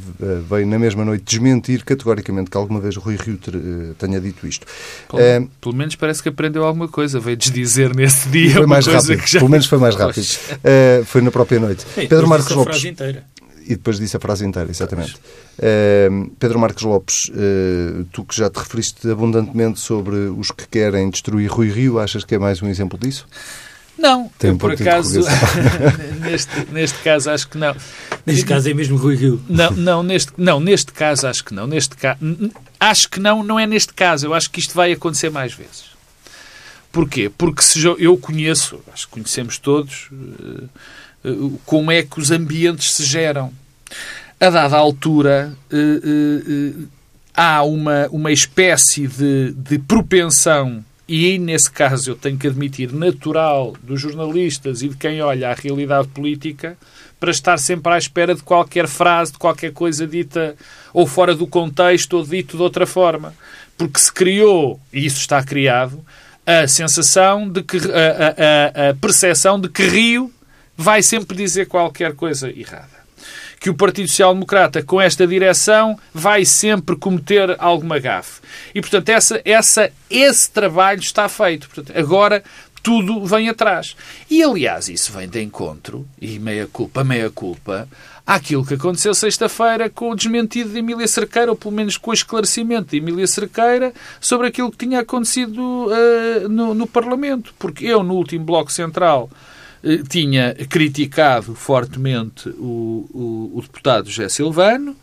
[0.50, 3.54] veio na mesma noite desmentir categoricamente que alguma vez Rui Rio ter,
[3.96, 4.66] tenha dito isto.
[5.08, 8.56] Pelo, pelo, menos parece que aprendeu alguma coisa, veio desdizer nesse dia.
[8.56, 9.38] Foi mais rápido, já...
[9.38, 10.26] pelo menos foi mais rápido.
[11.06, 11.86] foi na própria noite.
[11.96, 12.84] Ei, Pedro Marcos Lopes.
[12.84, 13.24] Inteira
[13.66, 15.16] e depois disse a frase inteira, exatamente.
[15.58, 21.10] Uh, Pedro Marcos Lopes, uh, tu que já te referiste abundantemente sobre os que querem
[21.10, 23.26] destruir Rui Rio, achas que é mais um exemplo disso?
[23.98, 25.20] Não, Tem um por acaso,
[26.20, 27.74] neste, neste caso acho que não.
[28.26, 29.40] Neste caso é mesmo Rui Rio.
[29.48, 31.66] Não, não, neste, não, neste caso acho que não.
[31.66, 32.18] Neste ca...
[32.78, 34.26] Acho que não, não é neste caso.
[34.26, 35.96] Eu acho que isto vai acontecer mais vezes.
[36.92, 37.30] Porquê?
[37.30, 40.68] Porque se eu conheço, acho que conhecemos todos, uh, eh,
[41.64, 43.52] como é que os ambientes se geram.
[44.38, 46.72] A dada altura, eh, eh,
[47.34, 53.74] há uma, uma espécie de, de propensão, e nesse caso, eu tenho que admitir, natural
[53.82, 56.76] dos jornalistas e de quem olha a realidade política,
[57.18, 60.54] para estar sempre à espera de qualquer frase, de qualquer coisa dita
[60.92, 63.32] ou fora do contexto ou dito de outra forma.
[63.78, 66.04] Porque se criou, e isso está criado,
[66.44, 70.30] a sensação de que a, a, a percepção de que Rio
[70.76, 72.96] vai sempre dizer qualquer coisa errada.
[73.58, 78.40] Que o Partido Social Democrata, com esta direção, vai sempre cometer alguma gafe.
[78.74, 81.68] E, portanto, essa, essa, esse trabalho está feito.
[81.68, 82.44] Portanto, agora
[82.86, 83.96] tudo vem atrás.
[84.30, 87.88] E, aliás, isso vem de encontro, e meia culpa, meia culpa,
[88.24, 92.14] àquilo que aconteceu sexta-feira com o desmentido de Emília Cerqueira, ou pelo menos com o
[92.14, 97.52] esclarecimento de Emília Cerqueira sobre aquilo que tinha acontecido uh, no, no Parlamento.
[97.58, 99.30] Porque eu, no último Bloco Central,
[100.08, 104.96] tinha criticado fortemente o, o, o deputado José Silvano,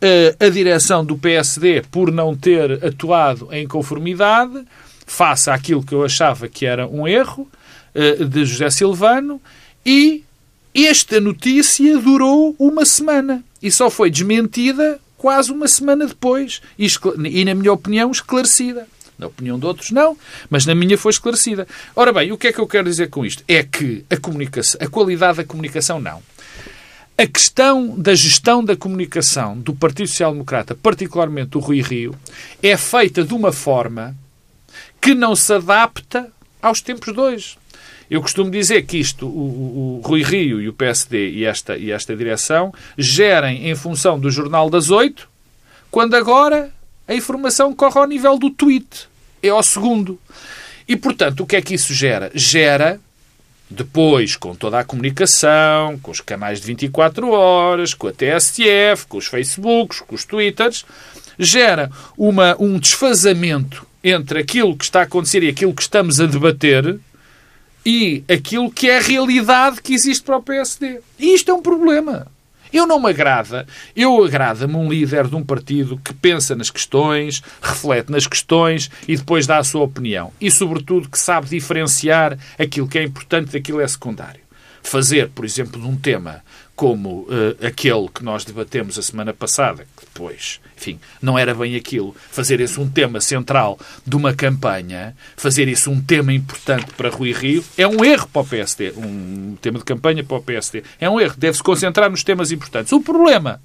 [0.00, 4.64] eh, a direção do PSD por não ter atuado em conformidade
[5.06, 7.48] face àquilo que eu achava que era um erro
[7.94, 9.40] eh, de José Silvano
[9.84, 10.24] e
[10.74, 16.86] esta notícia durou uma semana e só foi desmentida quase uma semana depois e,
[17.28, 18.86] e na minha opinião, esclarecida.
[19.20, 20.16] Na opinião de outros, não,
[20.48, 21.68] mas na minha foi esclarecida.
[21.94, 23.44] Ora bem, o que é que eu quero dizer com isto?
[23.46, 26.22] É que a comunicação, a qualidade da comunicação, não.
[27.18, 32.14] A questão da gestão da comunicação do Partido Social Democrata, particularmente do Rui Rio,
[32.62, 34.16] é feita de uma forma
[34.98, 37.58] que não se adapta aos tempos hoje.
[38.10, 41.90] Eu costumo dizer que isto, o, o, Rui Rio e o PSD e esta, e
[41.90, 45.28] esta direção, gerem em função do Jornal das Oito,
[45.90, 46.72] quando agora
[47.06, 49.09] a informação corre ao nível do tweet
[49.42, 50.18] é ao segundo.
[50.88, 52.30] E, portanto, o que é que isso gera?
[52.34, 53.00] Gera,
[53.70, 59.18] depois, com toda a comunicação, com os canais de 24 horas, com a TSF, com
[59.18, 60.84] os Facebooks, com os Twitters,
[61.38, 66.26] gera uma, um desfazamento entre aquilo que está a acontecer e aquilo que estamos a
[66.26, 66.98] debater
[67.84, 71.00] e aquilo que é a realidade que existe para o PSD.
[71.18, 72.26] E isto é um problema.
[72.72, 73.66] Eu não me agrada.
[73.96, 79.16] Eu agrada-me um líder de um partido que pensa nas questões, reflete nas questões e
[79.16, 80.32] depois dá a sua opinião.
[80.40, 84.49] E, sobretudo, que sabe diferenciar aquilo que é importante daquilo que é secundário.
[84.82, 86.42] Fazer, por exemplo, de um tema
[86.80, 91.76] como uh, aquele que nós debatemos a semana passada, que depois, enfim, não era bem
[91.76, 97.10] aquilo, fazer isso um tema central de uma campanha, fazer isso um tema importante para
[97.10, 98.92] Rui Rio, é um erro para o PSD.
[98.96, 100.82] Um tema de campanha para o PSD.
[100.98, 101.34] É um erro.
[101.36, 102.92] Deve-se concentrar nos temas importantes.
[102.92, 103.60] O problema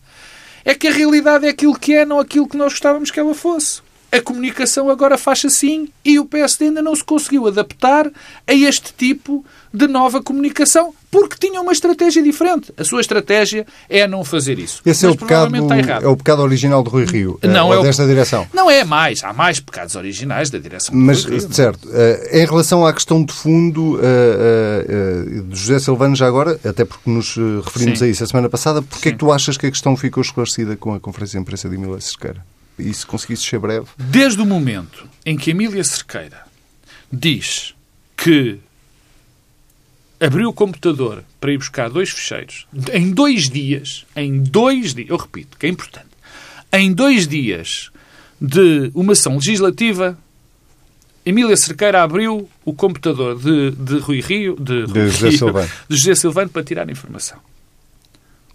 [0.66, 3.34] é que a realidade é aquilo que é, não aquilo que nós gostávamos que ela
[3.34, 3.85] fosse.
[4.12, 8.10] A comunicação agora faz assim e o PSD ainda não se conseguiu adaptar
[8.48, 12.74] a este tipo de nova comunicação porque tinha uma estratégia diferente.
[12.78, 14.82] A sua estratégia é não fazer isso.
[14.86, 18.04] Esse é o, pecado, é o pecado original de Rui Rio, não, é, é desta
[18.04, 18.08] o...
[18.08, 18.48] direção.
[18.54, 19.24] Não é mais.
[19.24, 21.54] Há mais pecados originais da direção Mas, Rui Rio.
[21.54, 21.88] Certo.
[21.88, 27.10] Uh, em relação à questão de fundo uh, de José Silvano, já agora, até porque
[27.10, 28.06] nos referimos Sim.
[28.06, 30.76] a isso a semana passada, porque é que tu achas que a questão ficou esclarecida
[30.76, 32.44] com a conferência de imprensa de Emília Cerqueira?
[32.78, 33.88] E se conseguisse ser breve?
[33.98, 36.46] Desde o momento em que Emília Cerqueira
[37.12, 37.74] diz
[38.18, 38.60] que
[40.20, 45.18] abriu o computador para ir buscar dois fecheiros, em dois dias, em dois dias, eu
[45.18, 46.10] repito, que é importante,
[46.74, 47.92] em dois dias
[48.40, 50.18] de uma ação legislativa,
[51.26, 55.72] Emília Cerqueira abriu o computador de, de Rui Rio, de, Rui José, Rio, Silvano.
[55.90, 57.40] de José Silvano para tirar informação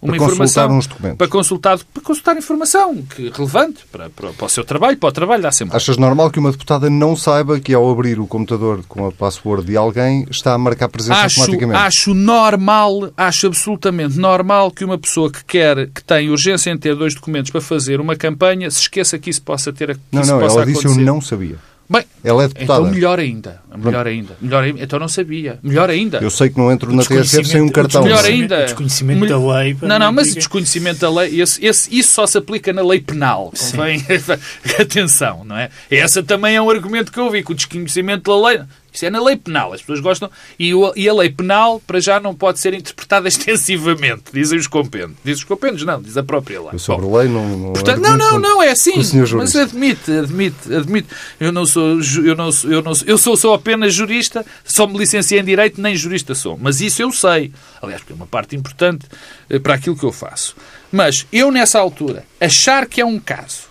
[0.01, 1.17] uma para informação consultar uns documentos.
[1.17, 5.11] Para consultar, para consultar informação que relevante para, para, para, o seu trabalho, para o
[5.11, 5.77] trabalho da Assembleia.
[5.77, 9.65] Achas normal que uma deputada não saiba que ao abrir o computador com a password
[9.65, 11.79] de alguém está a marcar presença acho, automaticamente?
[11.79, 16.95] Acho normal, acho absolutamente normal que uma pessoa que quer, que tem urgência em ter
[16.95, 20.41] dois documentos para fazer uma campanha, se esqueça que isso possa ter que Não, não,
[20.41, 21.57] ela disse eu não sabia.
[21.91, 22.83] Bem, ela é deputada.
[22.83, 23.61] Então melhor ainda.
[23.75, 24.37] Melhor ainda.
[24.39, 24.81] Melhor ainda.
[24.81, 25.59] Então não sabia.
[25.61, 26.19] Melhor ainda.
[26.19, 28.03] Eu sei que não entro na TSF sem um cartão.
[28.03, 28.63] Melhor ainda.
[28.63, 29.75] Desconhecimento da lei.
[29.81, 33.01] Não, não, mas o desconhecimento da lei, esse, esse, isso só se aplica na lei
[33.01, 33.51] penal.
[33.59, 34.01] Convém.
[34.79, 35.69] Atenção, não é?
[35.89, 38.61] Esse também é um argumento que eu vi, que o desconhecimento da lei.
[38.93, 39.73] Isso é na lei penal.
[39.73, 40.29] As pessoas gostam.
[40.59, 44.23] E, o, e a lei penal, para já, não pode ser interpretada extensivamente.
[44.33, 45.17] Dizem os compêndios.
[45.23, 46.01] Diz os compêndios, não.
[46.01, 46.69] Diz a própria lei.
[46.73, 47.57] Eu sobre Bom, lei não.
[47.57, 48.93] não portanto, não, não, não, é assim.
[49.35, 51.07] Mas admite, admite, admite.
[51.39, 51.99] Eu não sou.
[52.23, 55.43] Eu não sou, eu não sou, eu sou só apenas jurista, só me licenciei em
[55.43, 56.57] Direito, nem jurista sou.
[56.61, 57.51] Mas isso eu sei.
[57.81, 59.05] Aliás, porque é uma parte importante
[59.49, 60.55] eh, para aquilo que eu faço.
[60.91, 63.70] Mas eu, nessa altura, achar que é um caso,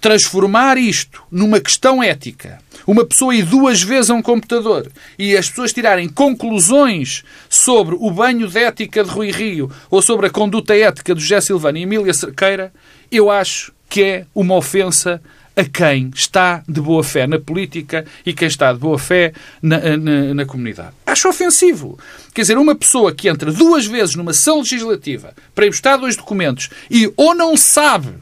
[0.00, 5.48] transformar isto numa questão ética uma pessoa ir duas vezes a um computador e as
[5.48, 10.76] pessoas tirarem conclusões sobre o banho de ética de Rui Rio ou sobre a conduta
[10.76, 12.72] ética de José Silvano e Emília Cerqueira,
[13.10, 15.20] eu acho que é uma ofensa
[15.56, 19.96] a quem está de boa fé na política e quem está de boa fé na,
[19.96, 20.92] na, na, comunidade.
[21.04, 21.98] Acho ofensivo.
[22.32, 26.16] Quer dizer, uma pessoa que entra duas vezes numa sessão legislativa para ir buscar dois
[26.16, 28.14] documentos e ou não sabe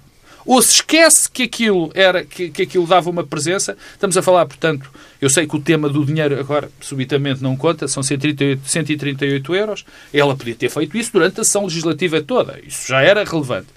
[0.49, 3.77] ou se esquece que aquilo, era, que, que aquilo dava uma presença.
[3.93, 7.87] Estamos a falar, portanto, eu sei que o tema do dinheiro agora subitamente não conta,
[7.87, 9.85] são 138, 138 euros.
[10.11, 12.59] Ela podia ter feito isso durante a sessão legislativa toda.
[12.67, 13.69] Isso já era relevante.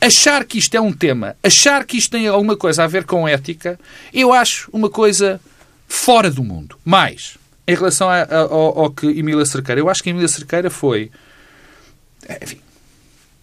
[0.00, 3.28] Achar que isto é um tema, achar que isto tem alguma coisa a ver com
[3.28, 3.78] ética,
[4.10, 5.38] eu acho uma coisa
[5.86, 6.78] fora do mundo.
[6.82, 7.36] Mais,
[7.68, 11.10] em relação a, a, ao, ao que Emília Cerqueira, eu acho que Emília Cerqueira foi.
[12.40, 12.58] Enfim,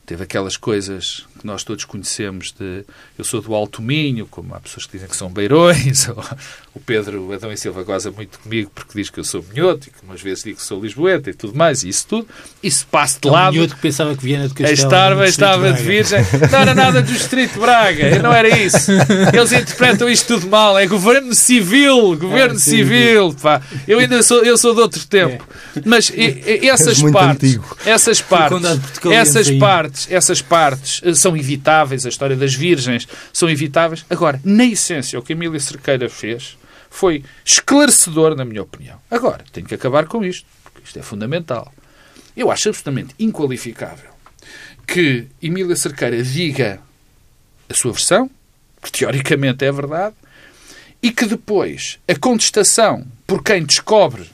[0.07, 2.83] teve aquelas coisas que nós todos conhecemos de
[3.17, 6.07] eu sou do Alto Minho, como há pessoas que dizem que são beirões,
[6.73, 9.91] o Pedro Adão e Silva goza muito comigo porque diz que eu sou minhoto e
[9.91, 12.27] que umas vezes digo que sou lisboeta e tudo mais, e isso tudo,
[12.61, 13.53] isso passa de lado.
[13.53, 16.19] minhoto que pensava que Viana de Castelo estava, estava de virgem,
[16.51, 18.91] não era nada do Distrito de Braga, não era isso.
[19.33, 23.61] Eles interpretam isto tudo mal, é governo civil, governo é, civil, pá.
[23.87, 25.45] Eu ainda sou, eu sou de outro tempo.
[25.75, 25.81] É.
[25.85, 28.61] Mas e, e, essas, partes, essas partes,
[29.05, 34.05] essas partes, essas partes, essas partes são evitáveis, a história das virgens são evitáveis.
[34.09, 36.57] Agora, na essência, o que Emília Cerqueira fez
[36.89, 38.97] foi esclarecedor, na minha opinião.
[39.11, 41.73] Agora, tenho que acabar com isto, porque isto é fundamental.
[42.35, 44.09] Eu acho absolutamente inqualificável
[44.87, 46.79] que Emília Cerqueira diga
[47.69, 48.31] a sua versão,
[48.81, 50.15] que teoricamente é verdade,
[51.03, 54.29] e que depois a contestação por quem descobre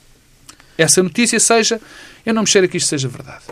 [0.78, 1.80] essa notícia seja
[2.24, 3.44] eu não me cheiro que isto seja verdade.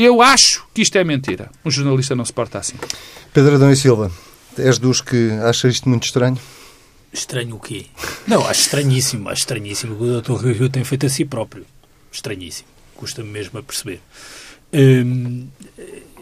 [0.00, 1.50] Eu acho que isto é mentira.
[1.64, 2.76] Um jornalista não se porta assim.
[3.32, 4.12] Pedro Adão e Silva,
[4.56, 6.38] és dos que achas isto muito estranho?
[7.12, 7.86] Estranho o quê?
[8.24, 9.28] Não, acho estranhíssimo.
[9.28, 10.40] Acho estranhíssimo o que o Dr.
[10.40, 11.66] Rui Rio tem feito a si próprio.
[12.12, 12.68] Estranhíssimo.
[12.94, 14.00] Custa-me mesmo a perceber.
[14.72, 15.48] Hum,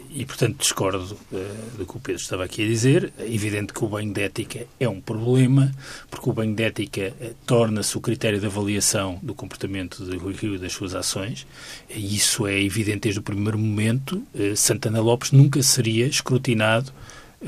[0.09, 3.13] e, portanto, discordo uh, do que o Pedro estava aqui a dizer.
[3.17, 5.71] É evidente que o banho de ética é um problema,
[6.09, 10.33] porque o banho de ética uh, torna-se o critério de avaliação do comportamento de Rui
[10.33, 11.45] Rio e das suas ações.
[11.89, 14.23] E isso é evidente desde o primeiro momento.
[14.33, 16.91] Uh, Santana Lopes nunca seria escrutinado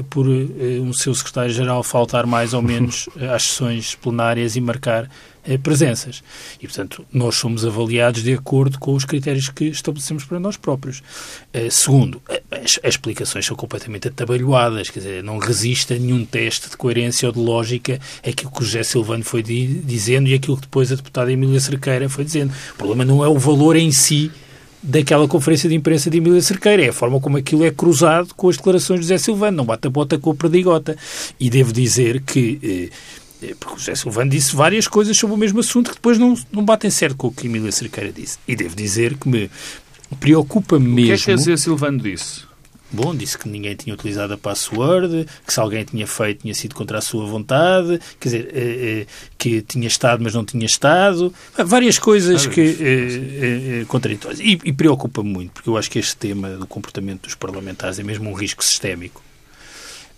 [0.10, 5.06] por uh, um seu secretário-geral faltar mais ou menos uh, às sessões plenárias e marcar
[5.06, 6.24] uh, presenças.
[6.62, 11.02] E, portanto, nós somos avaliados de acordo com os critérios que estabelecemos para nós próprios.
[11.72, 12.22] segundo,
[12.52, 17.28] as, as, explicações são completamente atabalhoadas, quer dizer, não resiste a nenhum teste de coerência
[17.28, 20.92] ou de lógica aquilo que o José Silvano foi di dizendo e aquilo que depois
[20.92, 22.54] a deputada Emília Cerqueira foi dizendo.
[22.74, 24.32] O problema não é o valor em si
[24.82, 26.84] daquela conferência de imprensa de Emília Cerqueira.
[26.84, 29.58] É a forma como aquilo é cruzado com as declarações de José Silvano.
[29.58, 30.96] Não bate a bota com a perdigota.
[31.40, 32.60] E devo dizer que...
[33.42, 36.18] Eh, eh, porque o José Silvano disse várias coisas sobre o mesmo assunto que depois
[36.18, 38.38] não, não batem certo com o que Emília Cerqueira disse.
[38.48, 39.50] E devo dizer que me
[40.20, 40.94] preocupa mesmo...
[40.94, 42.49] O que é que José Silvano disse?
[42.92, 46.74] Bom, disse que ninguém tinha utilizado a password, que se alguém tinha feito tinha sido
[46.74, 49.06] contra a sua vontade, quer dizer, eh, eh,
[49.38, 51.34] que tinha estado mas não tinha estado,
[51.66, 52.78] várias coisas que
[53.82, 54.40] eh, contraditórias.
[54.40, 58.04] E, e preocupa-me muito, porque eu acho que este tema do comportamento dos parlamentares é
[58.04, 59.22] mesmo um risco sistémico.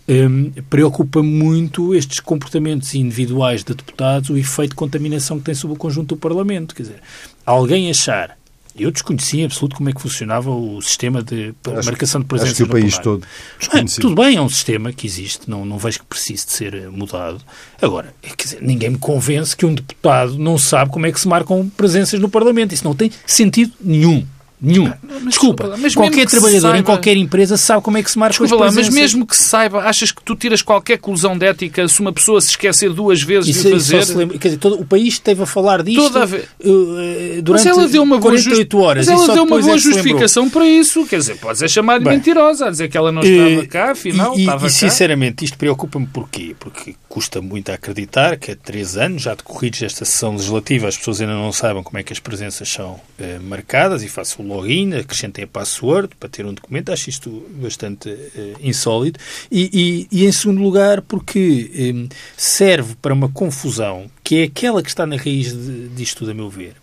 [0.08, 5.76] Um, preocupa muito estes comportamentos individuais de deputados, o efeito de contaminação que tem sobre
[5.76, 6.74] o conjunto do Parlamento.
[6.74, 7.02] Quer dizer,
[7.46, 8.38] alguém achar
[8.78, 12.52] eu desconhecia em absoluto como é que funcionava o sistema de acho, marcação de presença
[12.52, 13.26] acho que o país todo
[13.74, 16.74] é, Tudo bem, é um sistema que existe, não, não vejo que precise de ser
[16.74, 17.42] eh, mudado.
[17.82, 21.28] Agora, é, dizer, ninguém me convence que um deputado não sabe como é que se
[21.28, 22.74] marcam presenças no Parlamento.
[22.74, 24.26] Isso não tem sentido nenhum.
[24.62, 24.94] Nenhum.
[25.02, 26.78] Mas, Desculpa, mas qualquer trabalhador saiba...
[26.78, 29.36] em qualquer empresa sabe como é que se marca Desculpa as lá, Mas mesmo que
[29.36, 33.24] saiba, achas que tu tiras qualquer colusão de ética se uma pessoa se esquecer duas
[33.24, 34.16] vezes isso, de fazer?
[34.16, 36.38] Lembra, quer dizer, todo, o país esteve a falar disto Toda a ve...
[36.38, 39.08] uh, durante mas ela deu uma 48 boa horas.
[39.08, 41.08] Mas ela deu uma boa é justificação para isso.
[41.08, 44.38] Quer dizer, podes é chamar-lhe mentirosa, a dizer que ela não estava uh, cá, afinal
[44.38, 44.68] e, estava e, cá.
[44.68, 46.56] E sinceramente, isto preocupa-me porquê?
[46.60, 50.98] Porque custa muito a acreditar que há três anos, já decorridos esta sessão legislativa, as
[50.98, 54.51] pessoas ainda não sabem como é que as presenças são uh, marcadas e faço o
[54.56, 59.20] login, acrescento tem a password para ter um documento, acho isto bastante uh, insólito.
[59.52, 64.82] E, e, e, em segundo lugar, porque um, serve para uma confusão que é aquela
[64.82, 66.76] que está na raiz de, disto tudo, a meu ver.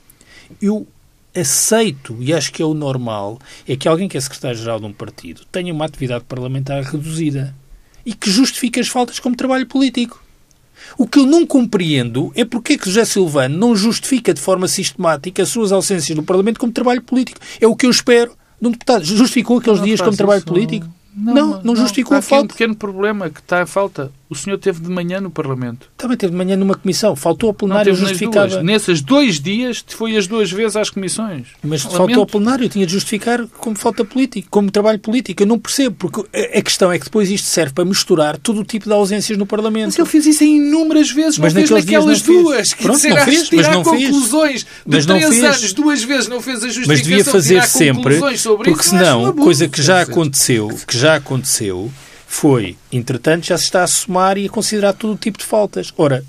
[0.61, 0.87] Eu
[1.35, 4.93] aceito, e acho que é o normal, é que alguém que é secretário-geral de um
[4.93, 7.55] partido tenha uma atividade parlamentar reduzida
[8.05, 10.23] e que justifique as faltas como trabalho político.
[10.97, 14.69] O que eu não compreendo é porque é que José Silvano não justifica de forma
[14.69, 17.41] sistemática as suas ausências no Parlamento como trabalho político.
[17.61, 19.05] É o que eu espero de um deputado.
[19.05, 20.47] Justificou aqueles não dias como trabalho isso.
[20.47, 20.87] político?
[21.17, 22.45] Não, não, não justificou a falta.
[22.45, 24.13] um pequeno problema que está a falta.
[24.31, 25.91] O senhor teve de manhã no Parlamento.
[25.97, 27.17] Também teve de manhã numa comissão.
[27.17, 28.63] Faltou a plenário justificava.
[28.63, 31.47] Nesses dois dias foi as duas vezes às comissões.
[31.63, 31.97] Mas Lamento.
[31.97, 32.65] faltou ao plenário.
[32.65, 35.43] Eu tinha de justificar como falta política, como trabalho político.
[35.43, 38.65] Eu não percebo, porque a questão é que depois isto serve para misturar todo o
[38.65, 39.87] tipo de ausências no Parlamento.
[39.87, 42.75] Mas ele fez isso em inúmeras vezes, mas não fez naquelas duas.
[42.75, 46.59] Pronto, dizer, não fez, mas não conclusões mas de três anos, duas vezes não fez
[46.59, 46.95] a justificação.
[46.95, 48.19] Mas devia fazer sempre,
[48.65, 51.91] porque senão, coisa que já aconteceu, que já aconteceu,
[52.29, 55.93] foi, entretanto, já se está a somar e a considerar todo o tipo de faltas.
[55.97, 56.23] Ora,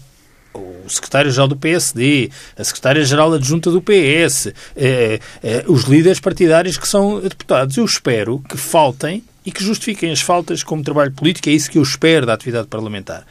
[0.54, 6.88] o secretário-geral do PSD, a secretária-geral adjunta do PS, eh, eh, os líderes partidários que
[6.88, 7.76] são deputados.
[7.76, 11.50] Eu espero que faltem e que justifiquem as faltas como trabalho político.
[11.50, 13.28] É isso que eu espero da atividade parlamentar.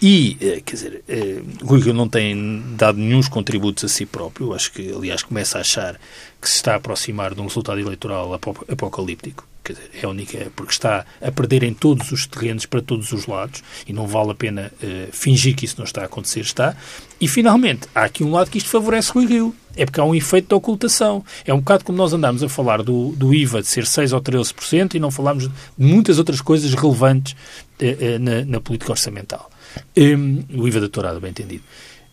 [0.00, 4.54] E, eh, quer dizer, eh, Rui Rio não tem dado nenhum contributos a si próprio.
[4.54, 5.98] Acho que, aliás, começa a achar
[6.40, 8.32] que se está a aproximar de um resultado eleitoral
[8.68, 13.26] apocalíptico dizer, é única, porque está a perder em todos os terrenos, para todos os
[13.26, 16.76] lados, e não vale a pena uh, fingir que isso não está a acontecer, está.
[17.20, 20.14] E, finalmente, há aqui um lado que isto favorece Rui Rio, é porque há um
[20.14, 21.24] efeito de ocultação.
[21.44, 24.20] É um bocado como nós andamos a falar do, do IVA de ser 6 ou
[24.20, 29.50] 13% e não falamos de muitas outras coisas relevantes uh, uh, na, na, política orçamental.
[29.96, 31.64] Um, o IVA da tourada, bem entendido.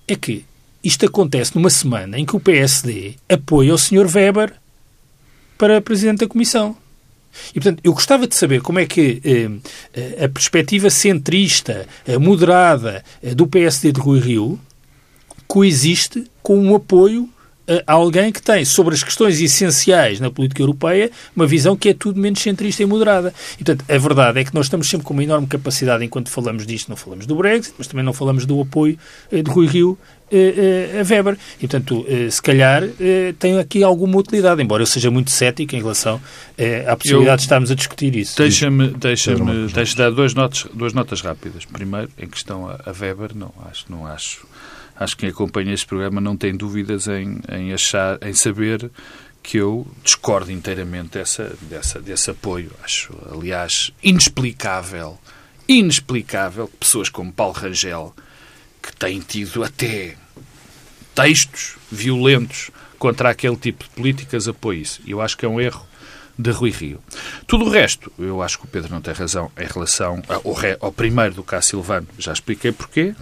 [0.08, 0.46] É que
[0.84, 4.08] isto acontece numa semana em que o PSD apoia o Sr.
[4.12, 4.54] Weber
[5.58, 6.76] para Presidente da Comissão.
[7.52, 9.22] E, portanto, eu gostava de saber como é que
[9.94, 14.60] eh, a perspectiva centrista, eh, moderada eh, do PSD de Rui Rio
[15.48, 17.30] coexiste com um apoio
[17.88, 21.94] a alguém que tem, sobre as questões essenciais na política europeia, uma visão que é
[21.94, 23.34] tudo menos centrista e moderada.
[23.54, 26.66] E, portanto, a verdade é que nós estamos sempre com uma enorme capacidade, enquanto falamos
[26.66, 28.98] disto, não falamos do Brexit, mas também não falamos do apoio
[29.32, 29.98] de Rui Rio
[30.32, 31.38] a Weber.
[31.58, 32.84] E, portanto, se calhar
[33.40, 36.22] tem aqui alguma utilidade, embora eu seja muito cético em relação
[36.88, 38.38] à possibilidade eu, de estarmos a discutir isso.
[38.38, 39.36] Deixa-me deixa
[39.74, 41.66] deixa dar duas notas, duas notas rápidas.
[41.66, 44.46] Primeiro, em questão a Weber, não acho, não acho.
[44.96, 48.92] Acho que quem acompanha este programa não tem dúvidas em, em achar, em saber
[49.42, 52.72] que eu discordo inteiramente dessa, dessa, desse apoio.
[52.84, 55.18] Acho, aliás, inexplicável,
[55.68, 58.14] inexplicável que pessoas como Paulo Rangel,
[58.82, 60.16] que têm tido até
[61.14, 65.02] textos violentos contra aquele tipo de políticas, apoiem isso.
[65.06, 65.86] Eu acho que é um erro
[66.38, 67.00] de Rui Rio.
[67.46, 70.44] Tudo o resto, eu acho que o Pedro não tem razão em relação ao,
[70.80, 73.14] ao primeiro do Cá Silvano, já expliquei porquê.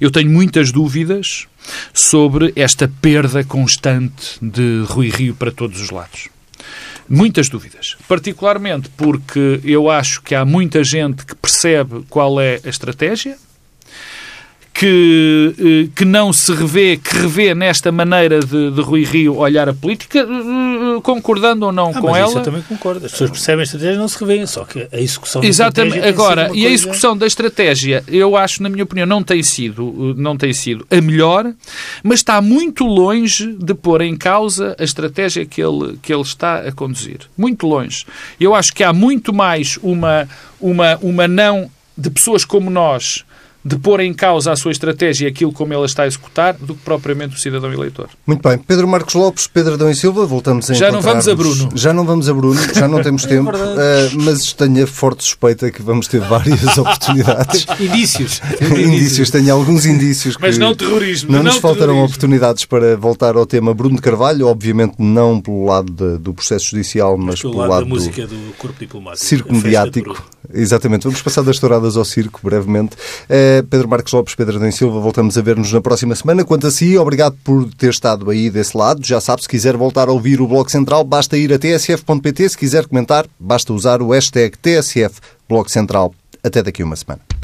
[0.00, 1.46] Eu tenho muitas dúvidas
[1.92, 6.28] sobre esta perda constante de Rui Rio para todos os lados.
[7.08, 7.96] Muitas dúvidas.
[8.06, 13.36] Particularmente porque eu acho que há muita gente que percebe qual é a estratégia,
[14.72, 19.68] que, eh, que não se revê, que revê nesta maneira de, de Rui Rio olhar
[19.68, 22.38] a política, eh, eh, concordando ou não ah, com ela.
[22.38, 23.04] Eu também concordo.
[23.04, 26.00] As pessoas percebem a estratégia não se revêem, só que a execução Exatamente.
[26.00, 30.14] da Agora, e a execução da estratégia, eu acho, na minha opinião, não tem sido,
[30.16, 31.52] não tem sido a melhor,
[32.02, 36.60] mas está muito longe de pôr em causa a estratégia que ele, que ele está
[36.60, 37.20] a conduzir.
[37.36, 38.06] Muito longe.
[38.40, 40.28] Eu acho que há muito mais uma,
[40.60, 43.24] uma, uma não de pessoas como nós
[43.64, 46.74] de pôr em causa a sua estratégia e aquilo como ela está a executar do
[46.74, 48.08] que propriamente o cidadão eleitor.
[48.26, 48.58] Muito bem.
[48.58, 51.68] Pedro Marcos Lopes, Pedro Adão e Silva, voltamos a Já não vamos a Bruno.
[51.74, 55.70] Já não vamos a Bruno, já não temos tempo, uh, mas tenho a forte suspeita
[55.70, 57.66] que vamos ter várias oportunidades.
[57.78, 58.40] indícios.
[58.60, 59.30] indícios.
[59.30, 61.30] Tenho alguns indícios que Mas não terrorismo.
[61.30, 65.64] Não, não nos faltarão oportunidades para voltar ao tema Bruno de Carvalho, obviamente não pelo
[65.66, 68.54] lado de, do processo judicial, mas, mas pelo pelo lado, lado da do música do
[68.56, 69.24] corpo diplomático.
[69.24, 70.24] circo mediático.
[70.52, 71.04] Exatamente.
[71.04, 72.96] Vamos passar das touradas ao circo, brevemente.
[73.28, 76.44] Uh, Pedro Marcos Lopes, Pedro Adão Silva, voltamos a ver-nos na próxima semana.
[76.44, 79.04] Quanto a si, obrigado por ter estado aí desse lado.
[79.04, 82.48] Já sabe, se quiser voltar a ouvir o Bloco Central, basta ir a tsf.pt.
[82.48, 86.14] Se quiser comentar, basta usar o hashtag TSF Bloco Central.
[86.42, 87.39] Até daqui uma semana.